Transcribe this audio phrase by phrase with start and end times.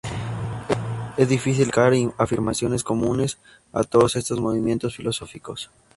[1.15, 1.93] Es difícil identificar
[2.23, 3.37] afirmaciones comunes
[3.71, 5.69] a todos estos movimientos filosóficos.